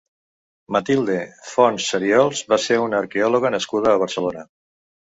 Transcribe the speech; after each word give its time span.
Matilde 0.75 1.17
Font 1.51 1.79
Sariols 1.89 2.43
va 2.55 2.61
ser 2.67 2.81
una 2.87 3.05
arqueòloga 3.05 3.57
nascuda 3.59 3.95
a 3.97 4.03
Barcelona. 4.07 4.51